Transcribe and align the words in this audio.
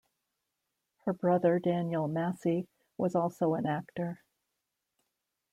Her 1.05 1.13
brother 1.13 1.59
Daniel 1.59 2.07
Massey 2.07 2.67
was 2.97 3.13
also 3.13 3.53
an 3.53 3.67
actor. 3.67 4.23